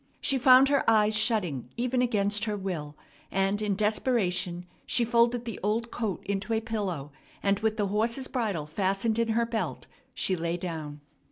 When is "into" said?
6.25-6.53